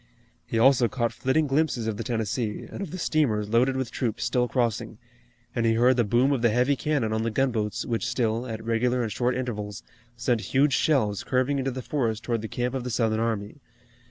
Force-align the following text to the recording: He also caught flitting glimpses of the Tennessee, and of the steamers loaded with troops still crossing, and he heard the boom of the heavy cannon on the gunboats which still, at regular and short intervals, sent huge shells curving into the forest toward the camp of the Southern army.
He 0.47 0.57
also 0.57 0.87
caught 0.87 1.13
flitting 1.13 1.45
glimpses 1.45 1.85
of 1.85 1.95
the 1.95 2.03
Tennessee, 2.03 2.63
and 2.67 2.81
of 2.81 2.89
the 2.89 2.97
steamers 2.97 3.49
loaded 3.49 3.77
with 3.77 3.91
troops 3.91 4.23
still 4.23 4.47
crossing, 4.47 4.97
and 5.53 5.63
he 5.63 5.73
heard 5.73 5.95
the 5.95 6.03
boom 6.03 6.31
of 6.31 6.41
the 6.41 6.49
heavy 6.49 6.75
cannon 6.75 7.13
on 7.13 7.21
the 7.21 7.29
gunboats 7.29 7.85
which 7.85 8.07
still, 8.07 8.47
at 8.47 8.63
regular 8.65 9.03
and 9.03 9.11
short 9.11 9.35
intervals, 9.35 9.83
sent 10.17 10.41
huge 10.41 10.73
shells 10.73 11.23
curving 11.23 11.59
into 11.59 11.69
the 11.69 11.83
forest 11.83 12.23
toward 12.23 12.41
the 12.41 12.47
camp 12.47 12.73
of 12.73 12.83
the 12.83 12.89
Southern 12.89 13.19
army. 13.19 13.61